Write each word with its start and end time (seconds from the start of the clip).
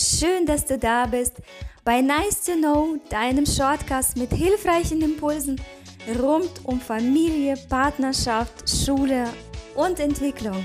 Schön, 0.00 0.46
dass 0.46 0.64
du 0.64 0.78
da 0.78 1.06
bist 1.06 1.42
bei 1.82 2.00
Nice 2.00 2.44
to 2.44 2.52
Know, 2.52 3.00
deinem 3.10 3.44
Shortcast 3.44 4.16
mit 4.16 4.32
hilfreichen 4.32 5.02
Impulsen 5.02 5.60
rund 6.20 6.48
um 6.62 6.80
Familie, 6.80 7.56
Partnerschaft, 7.68 8.70
Schule 8.70 9.28
und 9.74 9.98
Entwicklung. 9.98 10.64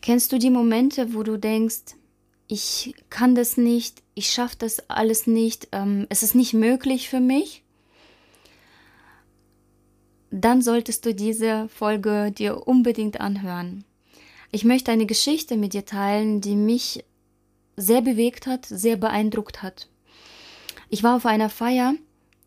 Kennst 0.00 0.32
du 0.32 0.38
die 0.38 0.48
Momente, 0.48 1.12
wo 1.12 1.22
du 1.22 1.36
denkst, 1.36 1.96
ich 2.46 2.94
kann 3.10 3.34
das 3.34 3.58
nicht, 3.58 4.02
ich 4.14 4.30
schaffe 4.30 4.56
das 4.60 4.88
alles 4.88 5.26
nicht, 5.26 5.68
ähm, 5.72 6.06
es 6.08 6.22
ist 6.22 6.34
nicht 6.34 6.54
möglich 6.54 7.10
für 7.10 7.20
mich? 7.20 7.62
Dann 10.30 10.62
solltest 10.62 11.06
du 11.06 11.14
diese 11.14 11.68
Folge 11.68 12.32
dir 12.32 12.66
unbedingt 12.66 13.20
anhören. 13.20 13.84
Ich 14.50 14.64
möchte 14.64 14.90
eine 14.90 15.06
Geschichte 15.06 15.56
mit 15.56 15.74
dir 15.74 15.84
teilen, 15.84 16.40
die 16.40 16.56
mich 16.56 17.04
sehr 17.76 18.02
bewegt 18.02 18.46
hat, 18.46 18.66
sehr 18.66 18.96
beeindruckt 18.96 19.62
hat. 19.62 19.88
Ich 20.90 21.02
war 21.02 21.16
auf 21.16 21.26
einer 21.26 21.50
Feier 21.50 21.94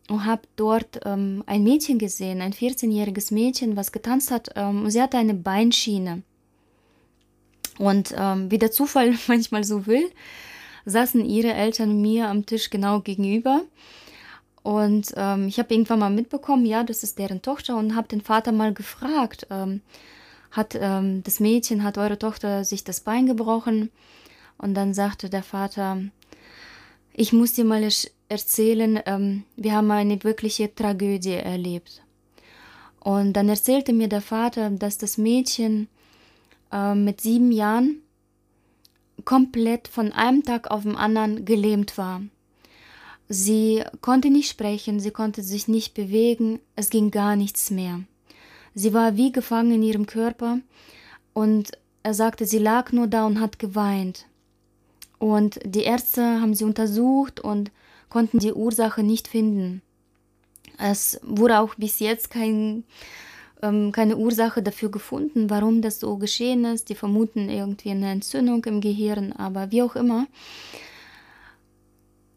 und 0.08 0.26
habe 0.26 0.42
dort 0.56 1.00
ähm, 1.04 1.42
ein 1.46 1.62
Mädchen 1.62 1.98
gesehen, 1.98 2.40
ein 2.40 2.52
14-jähriges 2.52 3.32
Mädchen, 3.32 3.76
was 3.76 3.92
getanzt 3.92 4.30
hat. 4.30 4.50
Ähm, 4.56 4.90
sie 4.90 5.00
hatte 5.00 5.16
eine 5.16 5.34
Beinschiene. 5.34 6.22
Und 7.78 8.14
ähm, 8.16 8.50
wie 8.50 8.58
der 8.58 8.72
Zufall 8.72 9.14
manchmal 9.28 9.64
so 9.64 9.86
will, 9.86 10.10
saßen 10.84 11.24
ihre 11.24 11.54
Eltern 11.54 12.00
mir 12.00 12.28
am 12.28 12.46
Tisch 12.46 12.70
genau 12.70 13.00
gegenüber. 13.00 13.62
Und 14.62 15.12
ähm, 15.16 15.48
ich 15.48 15.58
habe 15.58 15.74
irgendwann 15.74 15.98
mal 15.98 16.10
mitbekommen, 16.10 16.64
ja, 16.66 16.84
das 16.84 17.02
ist 17.02 17.18
deren 17.18 17.42
Tochter 17.42 17.76
und 17.76 17.96
habe 17.96 18.08
den 18.08 18.20
Vater 18.20 18.52
mal 18.52 18.72
gefragt, 18.72 19.46
ähm, 19.50 19.80
hat 20.50 20.76
ähm, 20.80 21.22
das 21.24 21.40
Mädchen, 21.40 21.82
hat 21.82 21.98
eure 21.98 22.18
Tochter 22.18 22.64
sich 22.64 22.84
das 22.84 23.00
Bein 23.00 23.26
gebrochen? 23.26 23.90
Und 24.58 24.74
dann 24.74 24.94
sagte 24.94 25.28
der 25.28 25.42
Vater, 25.42 26.02
ich 27.12 27.32
muss 27.32 27.54
dir 27.54 27.64
mal 27.64 27.86
erzählen, 28.28 29.00
ähm, 29.06 29.44
wir 29.56 29.72
haben 29.72 29.90
eine 29.90 30.22
wirkliche 30.22 30.72
Tragödie 30.72 31.34
erlebt. 31.34 32.02
Und 33.00 33.32
dann 33.32 33.48
erzählte 33.48 33.92
mir 33.92 34.08
der 34.08 34.20
Vater, 34.20 34.70
dass 34.70 34.96
das 34.96 35.18
Mädchen 35.18 35.88
äh, 36.70 36.94
mit 36.94 37.20
sieben 37.20 37.50
Jahren 37.50 38.02
komplett 39.24 39.88
von 39.88 40.12
einem 40.12 40.44
Tag 40.44 40.70
auf 40.70 40.82
den 40.82 40.96
anderen 40.96 41.44
gelähmt 41.44 41.98
war. 41.98 42.22
Sie 43.34 43.82
konnte 44.02 44.28
nicht 44.28 44.50
sprechen, 44.50 45.00
sie 45.00 45.10
konnte 45.10 45.42
sich 45.42 45.66
nicht 45.66 45.94
bewegen, 45.94 46.60
es 46.76 46.90
ging 46.90 47.10
gar 47.10 47.34
nichts 47.34 47.70
mehr. 47.70 48.00
Sie 48.74 48.92
war 48.92 49.16
wie 49.16 49.32
gefangen 49.32 49.72
in 49.72 49.82
ihrem 49.82 50.04
Körper 50.04 50.58
und 51.32 51.72
er 52.02 52.12
sagte, 52.12 52.44
sie 52.44 52.58
lag 52.58 52.92
nur 52.92 53.06
da 53.06 53.24
und 53.24 53.40
hat 53.40 53.58
geweint. 53.58 54.26
Und 55.18 55.60
die 55.64 55.84
Ärzte 55.84 56.42
haben 56.42 56.54
sie 56.54 56.64
untersucht 56.64 57.40
und 57.40 57.70
konnten 58.10 58.38
die 58.38 58.52
Ursache 58.52 59.02
nicht 59.02 59.28
finden. 59.28 59.80
Es 60.76 61.18
wurde 61.22 61.60
auch 61.60 61.74
bis 61.76 62.00
jetzt 62.00 62.28
kein 62.28 62.84
ähm, 63.62 63.92
keine 63.92 64.18
Ursache 64.18 64.62
dafür 64.62 64.90
gefunden, 64.90 65.48
warum 65.48 65.80
das 65.80 66.00
so 66.00 66.18
geschehen 66.18 66.66
ist. 66.66 66.90
Die 66.90 66.94
vermuten 66.94 67.48
irgendwie 67.48 67.92
eine 67.92 68.10
Entzündung 68.10 68.62
im 68.66 68.82
Gehirn, 68.82 69.32
aber 69.32 69.70
wie 69.70 69.80
auch 69.80 69.96
immer. 69.96 70.26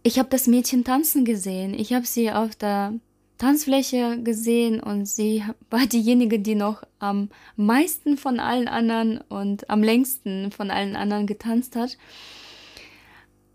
Ich 0.08 0.20
habe 0.20 0.30
das 0.30 0.46
Mädchen 0.46 0.84
tanzen 0.84 1.26
gesehen. 1.26 1.74
Ich 1.74 1.92
habe 1.92 2.06
sie 2.06 2.32
auf 2.32 2.56
der 2.56 2.94
Tanzfläche 3.40 4.22
gesehen 4.22 4.80
und 4.80 5.08
sie 5.08 5.44
war 5.72 5.88
diejenige, 5.88 6.38
die 6.38 6.54
noch 6.54 6.84
am 7.00 7.30
meisten 7.56 8.16
von 8.16 8.40
allen 8.40 8.68
anderen 8.68 9.18
und 9.30 9.68
am 9.68 9.82
längsten 9.82 10.52
von 10.52 10.70
allen 10.70 10.96
anderen 10.96 11.26
getanzt 11.26 11.76
hat. 11.76 11.98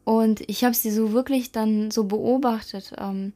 Und 0.02 0.40
ich 0.48 0.64
habe 0.64 0.74
sie 0.74 0.90
so 0.90 1.12
wirklich 1.12 1.52
dann 1.52 1.92
so 1.92 2.02
beobachtet. 2.02 2.94
Ähm, 2.98 3.32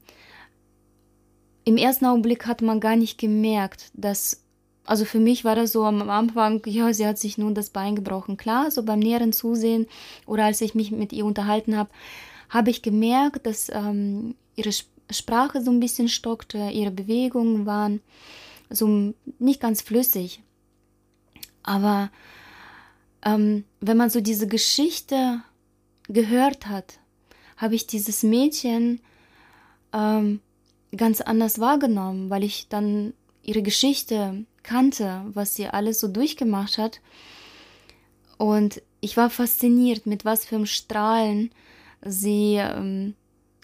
im 1.65 1.77
ersten 1.77 2.07
Augenblick 2.07 2.49
hat 2.49 2.63
man 2.63 2.81
gar 2.81 2.97
nicht 2.97 3.17
gemerkt, 3.17 3.93
dass, 3.95 4.43
also 4.87 5.05
für 5.05 5.21
mich 5.21 5.45
war 5.45 5.55
das 5.55 5.71
so 5.71 5.85
am 5.85 6.11
Anfang, 6.11 6.63
ja, 6.67 6.93
sie 6.93 7.07
hat 7.07 7.19
sich 7.19 7.39
nun 7.39 7.55
das 7.55 7.71
Bein 7.71 7.95
gebrochen. 7.95 8.37
Klar, 8.37 8.73
so 8.73 8.83
beim 8.83 8.99
näheren 8.99 9.33
Zusehen 9.33 9.87
oder 10.27 10.47
als 10.47 10.61
ich 10.61 10.75
mich 10.75 10.91
mit 10.91 11.13
ihr 11.13 11.25
unterhalten 11.25 11.77
habe, 11.77 11.91
habe 12.55 12.71
ich 12.71 12.83
gemerkt, 12.83 13.47
dass 13.47 13.69
ähm, 13.69 14.37
ihre 14.55 14.71
Sprache 15.11 15.61
so 15.61 15.73
ein 15.73 15.81
bisschen 15.81 16.09
stockte, 16.09 16.71
ihre 16.71 16.93
Bewegungen 16.93 17.67
waren 17.67 18.01
so 18.71 19.13
nicht 19.41 19.61
ganz 19.61 19.83
flüssig. 19.83 20.41
Aber 21.65 22.11
ähm, 23.25 23.65
wenn 23.81 23.97
man 23.97 24.09
so 24.09 24.21
diese 24.21 24.47
Geschichte 24.47 25.43
gehört 26.09 26.69
hat, 26.69 27.01
habe 27.57 27.75
ich 27.75 27.89
dieses 27.89 28.23
Mädchen 28.23 29.01
ähm, 29.93 30.41
ganz 30.97 31.21
anders 31.21 31.59
wahrgenommen, 31.59 32.31
weil 32.31 32.45
ich 32.45 32.69
dann 32.69 33.15
ihre 33.43 33.63
Geschichte 33.63 34.45
kannte, 34.63 35.23
was 35.27 35.57
sie 35.57 35.67
alles 35.67 35.99
so 35.99 36.07
durchgemacht 36.07 36.79
hat. 36.79 37.01
Und 38.39 38.81
ich 39.01 39.17
war 39.17 39.29
fasziniert, 39.29 40.07
mit 40.07 40.25
was 40.25 40.45
für 40.45 40.55
einem 40.55 40.67
Strahlen 40.67 41.51
sie 42.05 42.57
ähm, 42.57 43.15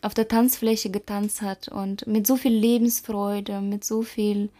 auf 0.02 0.14
der 0.14 0.28
Tanzfläche 0.28 0.90
getanzt 0.90 1.42
hat 1.42 1.68
und 1.68 2.06
mit 2.06 2.26
so 2.26 2.36
viel 2.36 2.52
Lebensfreude, 2.52 3.60
mit 3.60 3.84
so 3.84 4.02
viel, 4.02 4.50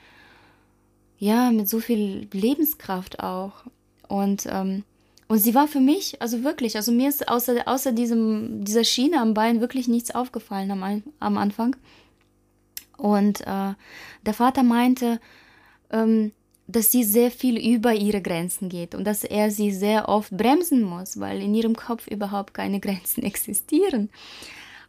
ja, 1.18 1.50
mit 1.50 1.68
so 1.68 1.80
viel 1.80 2.28
Lebenskraft 2.32 3.20
auch. 3.20 3.64
Und, 4.08 4.46
ähm, 4.50 4.84
und 5.28 5.38
sie 5.38 5.54
war 5.54 5.68
für 5.68 5.80
mich, 5.80 6.20
also 6.20 6.42
wirklich, 6.42 6.76
also 6.76 6.92
mir 6.92 7.08
ist 7.08 7.28
außer, 7.28 7.62
außer 7.66 7.92
diesem, 7.92 8.64
dieser 8.64 8.84
Schiene 8.84 9.20
am 9.20 9.34
Bein 9.34 9.60
wirklich 9.60 9.88
nichts 9.88 10.14
aufgefallen 10.14 10.70
am, 10.70 11.02
am 11.20 11.38
Anfang. 11.38 11.76
Und 12.96 13.40
äh, 13.42 13.74
der 14.26 14.34
Vater 14.34 14.62
meinte, 14.62 15.20
ähm, 15.90 16.32
dass 16.70 16.90
sie 16.90 17.04
sehr 17.04 17.30
viel 17.30 17.58
über 17.58 17.94
ihre 17.94 18.22
Grenzen 18.22 18.68
geht 18.68 18.94
und 18.94 19.04
dass 19.04 19.24
er 19.24 19.50
sie 19.50 19.72
sehr 19.72 20.08
oft 20.08 20.30
bremsen 20.36 20.82
muss, 20.82 21.18
weil 21.20 21.42
in 21.42 21.54
ihrem 21.54 21.76
Kopf 21.76 22.06
überhaupt 22.06 22.54
keine 22.54 22.80
Grenzen 22.80 23.22
existieren. 23.22 24.10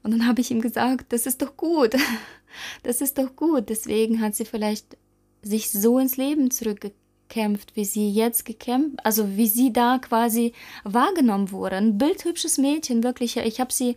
Und 0.03 0.11
dann 0.11 0.27
habe 0.27 0.41
ich 0.41 0.51
ihm 0.51 0.61
gesagt, 0.61 1.13
das 1.13 1.25
ist 1.25 1.41
doch 1.41 1.55
gut, 1.57 1.95
das 2.83 3.01
ist 3.01 3.17
doch 3.17 3.35
gut. 3.35 3.69
Deswegen 3.69 4.21
hat 4.21 4.35
sie 4.35 4.45
vielleicht 4.45 4.97
sich 5.41 5.69
so 5.69 5.99
ins 5.99 6.17
Leben 6.17 6.51
zurückgekämpft, 6.51 7.75
wie 7.75 7.85
sie 7.85 8.11
jetzt 8.11 8.45
gekämpft, 8.45 9.03
also 9.03 9.37
wie 9.37 9.47
sie 9.47 9.73
da 9.73 9.99
quasi 9.99 10.53
wahrgenommen 10.83 11.51
wurde. 11.51 11.77
Ein 11.77 11.97
bildhübsches 11.97 12.57
Mädchen, 12.57 13.03
wirklich. 13.03 13.37
Ich 13.37 13.59
habe 13.59 13.71
sie 13.71 13.95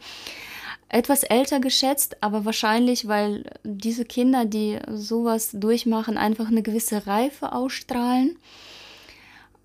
etwas 0.89 1.23
älter 1.23 1.61
geschätzt, 1.61 2.23
aber 2.23 2.45
wahrscheinlich, 2.45 3.09
weil 3.09 3.45
diese 3.65 4.05
Kinder, 4.05 4.45
die 4.45 4.79
sowas 4.91 5.51
durchmachen, 5.53 6.17
einfach 6.17 6.49
eine 6.49 6.63
gewisse 6.63 7.07
Reife 7.07 7.53
ausstrahlen. 7.53 8.39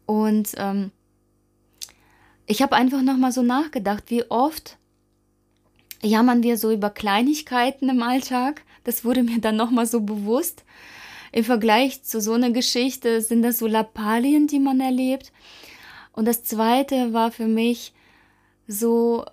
Und 0.06 0.54
ähm, 0.58 0.92
ich 2.48 2.62
habe 2.62 2.76
einfach 2.76 3.02
nochmal 3.02 3.32
so 3.32 3.44
nachgedacht, 3.44 4.06
wie 4.08 4.30
oft 4.30 4.78
jammern 6.02 6.42
wir 6.42 6.58
so 6.58 6.72
über 6.72 6.90
Kleinigkeiten 6.90 7.90
im 7.90 8.02
Alltag. 8.02 8.64
Das 8.84 9.06
wurde 9.06 9.24
mir 9.24 9.40
dann 9.40 9.56
nochmal 9.56 9.86
so 9.86 10.02
bewusst. 10.02 10.64
Im 11.32 11.44
Vergleich 11.44 12.02
zu 12.04 12.22
so 12.22 12.34
einer 12.34 12.50
Geschichte 12.50 13.22
sind 13.22 13.44
das 13.44 13.60
so 13.60 13.68
Lappalien, 13.68 14.48
die 14.48 14.60
man 14.60 14.80
erlebt. 14.80 15.32
Und 16.12 16.26
das 16.26 16.44
zweite 16.44 17.14
war 17.14 17.32
für 17.32 17.48
mich 17.48 17.94
so 18.68 19.26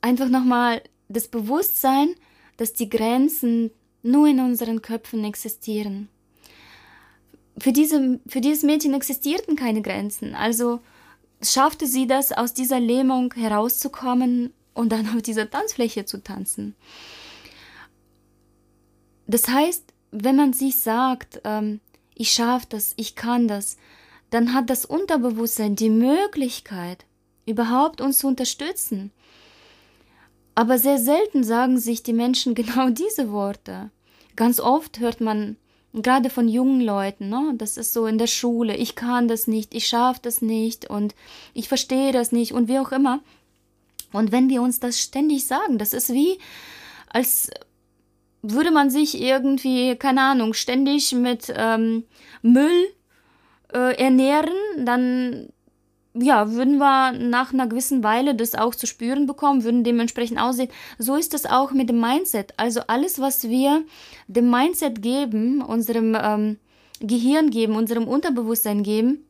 einfach 0.00 0.28
nochmal 0.28 0.82
das 1.08 1.28
Bewusstsein, 1.28 2.14
dass 2.56 2.72
die 2.72 2.88
Grenzen 2.88 3.70
nur 4.02 4.28
in 4.28 4.40
unseren 4.40 4.82
Köpfen 4.82 5.24
existieren. 5.24 6.08
Für, 7.58 7.72
diese, 7.72 8.20
für 8.26 8.40
dieses 8.40 8.62
Mädchen 8.62 8.94
existierten 8.94 9.56
keine 9.56 9.82
Grenzen, 9.82 10.34
also 10.34 10.80
schaffte 11.42 11.86
sie 11.86 12.06
das, 12.06 12.32
aus 12.32 12.54
dieser 12.54 12.80
Lähmung 12.80 13.32
herauszukommen 13.34 14.52
und 14.74 14.90
dann 14.90 15.08
auf 15.14 15.22
dieser 15.22 15.50
Tanzfläche 15.50 16.04
zu 16.04 16.22
tanzen. 16.22 16.74
Das 19.26 19.48
heißt, 19.48 19.92
wenn 20.12 20.36
man 20.36 20.52
sich 20.52 20.78
sagt, 20.78 21.40
ähm, 21.44 21.80
ich 22.14 22.30
schaffe 22.30 22.66
das, 22.70 22.94
ich 22.96 23.16
kann 23.16 23.48
das, 23.48 23.76
dann 24.30 24.54
hat 24.54 24.70
das 24.70 24.84
Unterbewusstsein 24.84 25.76
die 25.76 25.90
Möglichkeit, 25.90 27.04
überhaupt 27.44 28.00
uns 28.00 28.18
zu 28.18 28.26
unterstützen. 28.26 29.12
Aber 30.56 30.78
sehr 30.78 30.98
selten 30.98 31.44
sagen 31.44 31.78
sich 31.78 32.02
die 32.02 32.14
Menschen 32.14 32.54
genau 32.60 32.88
diese 32.88 33.30
Worte. 33.30 33.90
Ganz 34.34 34.58
oft 34.58 34.98
hört 34.98 35.20
man, 35.20 35.56
gerade 35.92 36.28
von 36.28 36.48
jungen 36.48 36.80
Leuten, 36.80 37.28
ne, 37.28 37.52
das 37.54 37.76
ist 37.76 37.92
so 37.92 38.06
in 38.06 38.18
der 38.18 38.26
Schule, 38.26 38.76
ich 38.76 38.96
kann 38.96 39.28
das 39.28 39.46
nicht, 39.46 39.74
ich 39.74 39.86
schaffe 39.86 40.20
das 40.22 40.42
nicht 40.42 40.90
und 40.90 41.14
ich 41.54 41.68
verstehe 41.68 42.12
das 42.12 42.32
nicht 42.32 42.52
und 42.52 42.68
wie 42.68 42.78
auch 42.78 42.92
immer. 42.92 43.20
Und 44.12 44.32
wenn 44.32 44.48
wir 44.48 44.62
uns 44.62 44.80
das 44.80 45.00
ständig 45.00 45.46
sagen, 45.46 45.78
das 45.78 45.92
ist 45.92 46.12
wie, 46.12 46.38
als 47.08 47.50
würde 48.42 48.70
man 48.70 48.90
sich 48.90 49.20
irgendwie, 49.20 49.96
keine 49.96 50.22
Ahnung, 50.22 50.54
ständig 50.54 51.12
mit 51.12 51.52
ähm, 51.54 52.04
Müll 52.42 52.88
äh, 53.72 53.96
ernähren, 53.96 54.54
dann 54.84 55.48
ja, 56.18 56.52
würden 56.52 56.78
wir 56.78 57.12
nach 57.12 57.52
einer 57.52 57.66
gewissen 57.66 58.02
Weile 58.02 58.34
das 58.34 58.54
auch 58.54 58.74
zu 58.74 58.86
spüren 58.86 59.26
bekommen, 59.26 59.64
würden 59.64 59.84
dementsprechend 59.84 60.38
aussehen. 60.38 60.70
So 60.98 61.16
ist 61.16 61.34
es 61.34 61.46
auch 61.46 61.72
mit 61.72 61.88
dem 61.88 62.00
Mindset. 62.00 62.54
Also 62.56 62.80
alles, 62.86 63.20
was 63.20 63.48
wir 63.48 63.84
dem 64.26 64.50
Mindset 64.50 65.02
geben, 65.02 65.62
unserem 65.62 66.16
ähm, 66.20 66.58
Gehirn 67.00 67.50
geben, 67.50 67.76
unserem 67.76 68.08
Unterbewusstsein 68.08 68.82
geben, 68.82 69.24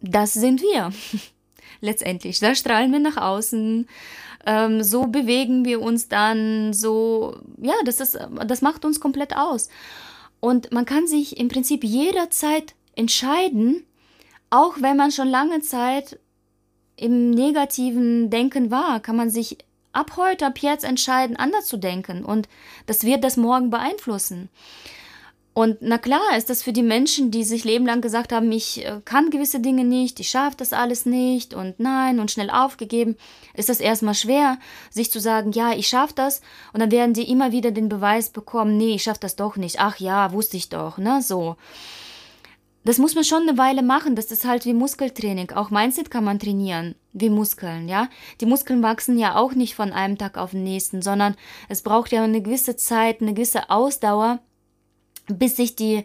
das 0.00 0.32
sind 0.32 0.62
wir. 0.62 0.92
Letztendlich. 1.80 2.40
Da 2.40 2.54
strahlen 2.54 2.92
wir 2.92 2.98
nach 2.98 3.16
außen. 3.16 3.88
Ähm, 4.46 4.82
so 4.82 5.06
bewegen 5.06 5.64
wir 5.64 5.80
uns 5.80 6.08
dann. 6.08 6.72
So, 6.72 7.36
ja, 7.60 7.74
das 7.84 8.00
ist, 8.00 8.18
das 8.46 8.62
macht 8.62 8.84
uns 8.84 9.00
komplett 9.00 9.36
aus. 9.36 9.68
Und 10.40 10.72
man 10.72 10.86
kann 10.86 11.06
sich 11.06 11.38
im 11.38 11.48
Prinzip 11.48 11.84
jederzeit 11.84 12.74
entscheiden, 12.96 13.84
auch 14.50 14.74
wenn 14.80 14.96
man 14.96 15.12
schon 15.12 15.28
lange 15.28 15.60
Zeit 15.60 16.18
im 16.96 17.30
negativen 17.30 18.30
Denken 18.30 18.70
war, 18.70 19.00
kann 19.00 19.16
man 19.16 19.30
sich 19.30 19.58
ab 19.92 20.16
heute, 20.16 20.46
ab 20.46 20.58
jetzt 20.58 20.84
entscheiden, 20.84 21.36
anders 21.36 21.66
zu 21.66 21.76
denken. 21.76 22.24
Und 22.24 22.48
das 22.86 23.04
wird 23.04 23.24
das 23.24 23.36
morgen 23.36 23.70
beeinflussen. 23.70 24.50
Und 25.52 25.78
na 25.80 25.98
klar 25.98 26.36
ist 26.36 26.48
das 26.48 26.62
für 26.62 26.72
die 26.72 26.82
Menschen, 26.82 27.32
die 27.32 27.42
sich 27.42 27.64
lebenlang 27.64 28.00
gesagt 28.00 28.32
haben, 28.32 28.52
ich 28.52 28.84
äh, 28.84 29.00
kann 29.04 29.30
gewisse 29.30 29.58
Dinge 29.58 29.84
nicht, 29.84 30.20
ich 30.20 30.30
schaffe 30.30 30.56
das 30.56 30.72
alles 30.72 31.06
nicht 31.06 31.54
und 31.54 31.80
nein 31.80 32.20
und 32.20 32.30
schnell 32.30 32.50
aufgegeben, 32.50 33.16
ist 33.54 33.68
das 33.68 33.80
erstmal 33.80 34.14
schwer, 34.14 34.58
sich 34.90 35.10
zu 35.10 35.20
sagen, 35.20 35.50
ja, 35.50 35.72
ich 35.72 35.88
schaffe 35.88 36.14
das 36.14 36.40
und 36.72 36.78
dann 36.78 36.92
werden 36.92 37.14
die 37.14 37.28
immer 37.28 37.50
wieder 37.50 37.72
den 37.72 37.88
Beweis 37.88 38.30
bekommen, 38.30 38.76
nee, 38.76 38.94
ich 38.94 39.02
schaffe 39.02 39.20
das 39.20 39.34
doch 39.34 39.56
nicht. 39.56 39.80
Ach 39.80 39.98
ja, 39.98 40.32
wusste 40.32 40.56
ich 40.56 40.68
doch, 40.68 40.98
ne, 40.98 41.20
so. 41.20 41.56
Das 42.84 42.96
muss 42.96 43.14
man 43.14 43.24
schon 43.24 43.42
eine 43.46 43.58
Weile 43.58 43.82
machen, 43.82 44.16
das 44.16 44.32
ist 44.32 44.46
halt 44.46 44.64
wie 44.64 44.72
Muskeltraining. 44.72 45.50
Auch 45.50 45.70
Mindset 45.70 46.10
kann 46.10 46.24
man 46.24 46.38
trainieren, 46.38 46.94
wie 47.12 47.28
Muskeln, 47.28 47.88
ja. 47.88 48.08
Die 48.40 48.46
Muskeln 48.46 48.82
wachsen 48.82 49.18
ja 49.18 49.36
auch 49.36 49.52
nicht 49.52 49.74
von 49.74 49.92
einem 49.92 50.16
Tag 50.16 50.38
auf 50.38 50.52
den 50.52 50.64
nächsten, 50.64 51.02
sondern 51.02 51.36
es 51.68 51.82
braucht 51.82 52.10
ja 52.10 52.24
eine 52.24 52.40
gewisse 52.40 52.76
Zeit, 52.76 53.20
eine 53.20 53.34
gewisse 53.34 53.68
Ausdauer, 53.68 54.38
bis 55.26 55.56
sich 55.56 55.76
die 55.76 56.04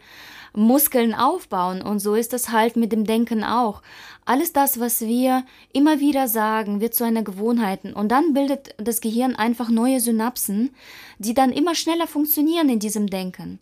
Muskeln 0.54 1.14
aufbauen. 1.14 1.82
Und 1.82 2.00
so 2.00 2.16
ist 2.16 2.34
es 2.34 2.50
halt 2.50 2.76
mit 2.76 2.92
dem 2.92 3.06
Denken 3.06 3.44
auch. 3.44 3.82
Alles 4.26 4.54
das, 4.54 4.80
was 4.80 5.02
wir 5.02 5.46
immer 5.72 6.00
wieder 6.00 6.28
sagen, 6.28 6.82
wird 6.82 6.94
zu 6.94 7.04
einer 7.04 7.24
Gewohnheit. 7.24 7.86
Und 7.86 8.10
dann 8.10 8.34
bildet 8.34 8.76
das 8.78 9.02
Gehirn 9.02 9.36
einfach 9.36 9.70
neue 9.70 10.00
Synapsen, 10.00 10.72
die 11.20 11.34
dann 11.34 11.52
immer 11.52 11.76
schneller 11.76 12.08
funktionieren 12.08 12.70
in 12.70 12.80
diesem 12.80 13.08
Denken. 13.08 13.60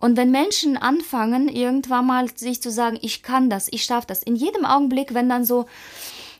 Und 0.00 0.16
wenn 0.16 0.30
Menschen 0.30 0.78
anfangen, 0.78 1.48
irgendwann 1.48 2.06
mal 2.06 2.26
sich 2.34 2.62
zu 2.62 2.70
sagen, 2.70 2.98
ich 3.02 3.22
kann 3.22 3.50
das, 3.50 3.68
ich 3.70 3.84
schaffe 3.84 4.06
das, 4.06 4.22
in 4.22 4.34
jedem 4.34 4.64
Augenblick, 4.64 5.12
wenn 5.12 5.28
dann 5.28 5.44
so 5.44 5.66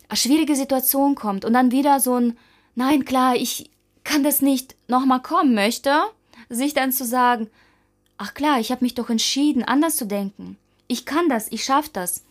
eine 0.09 0.17
schwierige 0.17 0.57
Situation 0.57 1.15
kommt 1.15 1.45
und 1.45 1.53
dann 1.53 1.71
wieder 1.71 2.01
so 2.01 2.17
ein, 2.17 2.39
nein, 2.75 3.05
klar, 3.05 3.37
ich 3.37 3.71
kann 4.03 4.25
das 4.25 4.41
nicht, 4.41 4.75
nochmal 4.89 5.21
kommen 5.21 5.55
möchte, 5.55 5.95
sich 6.49 6.73
dann 6.73 6.91
zu 6.91 7.05
sagen, 7.05 7.49
ach 8.17 8.33
klar, 8.33 8.59
ich 8.61 8.73
habe 8.73 8.85
mich 8.85 8.95
doch 8.95 9.11
entschieden, 9.11 9.63
anders 9.63 9.97
zu 9.97 10.07
denken. 10.07 10.57
Ich 10.89 11.05
kann 11.05 11.29
das, 11.29 11.53
ich 11.53 11.63
schaffe 11.63 11.91
das. 11.93 12.25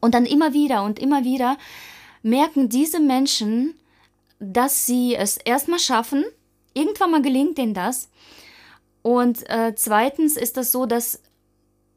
Und 0.00 0.14
dann 0.14 0.26
immer 0.26 0.52
wieder 0.52 0.84
und 0.84 0.98
immer 0.98 1.24
wieder 1.24 1.56
merken 2.22 2.68
diese 2.68 3.00
Menschen, 3.00 3.74
dass 4.38 4.86
sie 4.86 5.14
es 5.14 5.38
erstmal 5.38 5.78
schaffen, 5.78 6.24
irgendwann 6.74 7.10
mal 7.12 7.22
gelingt 7.22 7.58
ihnen 7.58 7.74
das. 7.74 8.08
Und 9.02 9.48
äh, 9.50 9.74
zweitens 9.74 10.36
ist 10.36 10.56
das 10.56 10.72
so, 10.72 10.86
dass 10.86 11.20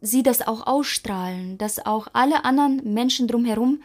sie 0.02 0.24
das 0.24 0.46
auch 0.46 0.68
ausstrahlen, 0.68 1.57
dass 1.57 1.86
auch 1.86 2.07
alle 2.13 2.46
anderen 2.46 2.94
Menschen 2.94 3.28
drumherum 3.28 3.81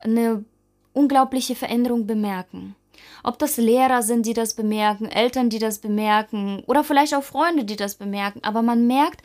eine 0.00 0.44
unglaubliche 0.92 1.54
Veränderung 1.54 2.06
bemerken. 2.06 2.76
Ob 3.22 3.38
das 3.38 3.56
Lehrer 3.56 4.02
sind, 4.02 4.26
die 4.26 4.34
das 4.34 4.54
bemerken, 4.54 5.06
Eltern, 5.06 5.50
die 5.50 5.58
das 5.58 5.78
bemerken 5.78 6.62
oder 6.66 6.84
vielleicht 6.84 7.14
auch 7.14 7.24
Freunde, 7.24 7.64
die 7.64 7.76
das 7.76 7.96
bemerken. 7.96 8.40
Aber 8.42 8.62
man 8.62 8.86
merkt, 8.86 9.22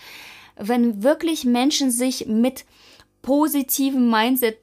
wenn 0.57 1.03
wirklich 1.03 1.45
Menschen 1.45 1.91
sich 1.91 2.25
mit 2.27 2.65
positivem 3.21 4.09
Mindset 4.09 4.57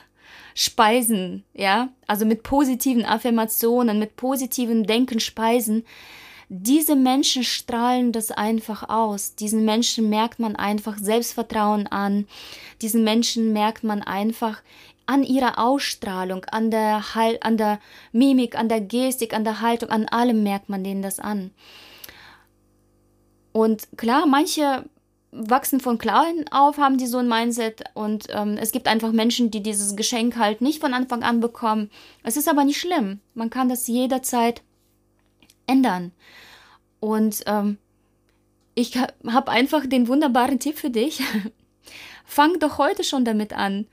speisen, 0.54 1.44
ja, 1.52 1.88
also 2.06 2.24
mit 2.24 2.42
positiven 2.42 3.04
Affirmationen, 3.04 3.98
mit 3.98 4.16
positivem 4.16 4.86
Denken 4.86 5.20
speisen, 5.20 5.84
diese 6.48 6.94
Menschen 6.94 7.42
strahlen 7.42 8.12
das 8.12 8.30
einfach 8.30 8.88
aus. 8.88 9.34
Diesen 9.34 9.64
Menschen 9.64 10.08
merkt 10.08 10.38
man 10.38 10.54
einfach 10.54 10.96
Selbstvertrauen 10.98 11.86
an. 11.88 12.26
Diesen 12.82 13.02
Menschen 13.02 13.52
merkt 13.52 13.82
man 13.82 14.02
einfach 14.02 14.62
an 15.06 15.22
ihrer 15.22 15.58
Ausstrahlung, 15.58 16.44
an 16.46 16.70
der, 16.70 17.14
Hal 17.14 17.38
an 17.40 17.56
der 17.56 17.80
Mimik, 18.12 18.58
an 18.58 18.68
der 18.68 18.80
Gestik, 18.80 19.34
an 19.34 19.44
der 19.44 19.60
Haltung, 19.60 19.90
an 19.90 20.06
allem 20.08 20.42
merkt 20.42 20.68
man 20.68 20.84
denen 20.84 21.02
das 21.02 21.18
an. 21.18 21.50
Und 23.52 23.88
klar, 23.96 24.26
manche 24.26 24.84
wachsen 25.32 25.80
von 25.80 25.98
klein 25.98 26.44
auf, 26.50 26.78
haben 26.78 26.98
die 26.98 27.06
so 27.06 27.18
ein 27.18 27.28
Mindset 27.28 27.84
und 27.94 28.26
ähm, 28.30 28.56
es 28.58 28.72
gibt 28.72 28.88
einfach 28.88 29.12
Menschen, 29.12 29.50
die 29.50 29.62
dieses 29.62 29.96
Geschenk 29.96 30.36
halt 30.36 30.60
nicht 30.60 30.80
von 30.80 30.94
Anfang 30.94 31.22
an 31.22 31.40
bekommen. 31.40 31.90
Es 32.22 32.36
ist 32.36 32.48
aber 32.48 32.64
nicht 32.64 32.80
schlimm. 32.80 33.20
Man 33.34 33.50
kann 33.50 33.68
das 33.68 33.86
jederzeit 33.86 34.62
ändern. 35.66 36.12
Und 37.00 37.42
ähm, 37.46 37.78
ich 38.74 38.96
habe 38.98 39.50
einfach 39.50 39.86
den 39.86 40.08
wunderbaren 40.08 40.58
Tipp 40.58 40.78
für 40.78 40.90
dich. 40.90 41.22
Fang 42.24 42.58
doch 42.58 42.78
heute 42.78 43.04
schon 43.04 43.24
damit 43.24 43.52
an 43.52 43.86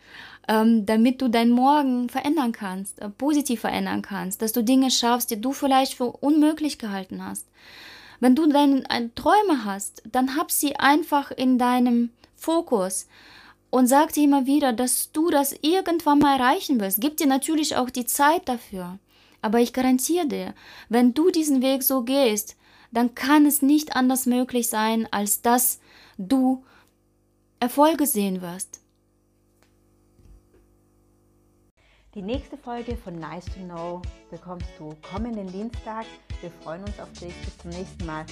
ähm, 0.48 0.86
damit 0.86 1.22
du 1.22 1.30
dein 1.30 1.50
Morgen 1.50 2.10
verändern 2.10 2.52
kannst, 2.52 3.00
äh, 3.00 3.10
positiv 3.10 3.62
verändern 3.62 4.02
kannst, 4.02 4.42
dass 4.42 4.52
du 4.52 4.64
Dinge 4.64 4.92
schaffst, 4.92 5.31
die 5.31 5.40
du 5.40 5.54
vielleicht 5.54 5.96
für 5.96 6.12
unmöglich 6.12 6.78
gehalten 6.78 7.24
hast. 7.25 7.48
Wenn 8.20 8.36
du 8.36 8.48
deine 8.48 8.84
Träume 9.16 9.66
hast, 9.66 10.04
dann 10.10 10.38
hab 10.38 10.52
sie 10.52 10.75
einfach 10.78 11.31
in 11.31 11.58
deinem 11.58 12.10
Fokus 12.36 13.08
und 13.70 13.88
sag 13.88 14.14
dir 14.14 14.24
immer 14.24 14.46
wieder, 14.46 14.72
dass 14.72 15.12
du 15.12 15.30
das 15.30 15.54
irgendwann 15.62 16.20
mal 16.20 16.40
erreichen 16.40 16.80
wirst. 16.80 17.02
Gib 17.02 17.18
dir 17.18 17.28
natürlich 17.28 17.75
auch 17.75 17.90
die 17.90 18.06
Zeit 18.06 18.48
dafür. 18.48 19.00
Aber 19.44 19.60
ich 19.60 19.74
garantiere 19.74 20.25
dir, 20.25 20.56
wenn 20.88 21.13
du 21.13 21.30
diesen 21.30 21.62
Weg 21.62 21.84
so 21.84 22.04
gehst, 22.04 22.56
dann 22.92 23.13
kann 23.13 23.45
es 23.45 23.62
nicht 23.62 23.95
anders 23.95 24.25
möglich 24.25 24.69
sein, 24.69 25.06
als 25.12 25.42
dass 25.42 25.81
du 26.18 26.63
Erfolge 27.60 28.07
sehen 28.07 28.41
wirst. 28.41 28.79
Die 32.15 32.22
nächste 32.22 32.58
Folge 32.58 32.96
von 32.96 33.20
Nice 33.20 33.46
to 33.46 33.60
Know 33.65 34.01
bekommst 34.32 34.70
du 34.79 34.96
kommenden 35.12 35.51
Dienstag. 35.51 36.06
Wir 36.39 36.51
freuen 36.62 36.84
uns 36.84 36.98
auf 37.00 37.12
dich. 37.13 37.34
Bis 37.44 37.58
zum 37.58 37.72
nächsten 37.72 38.06
Mal. 38.06 38.25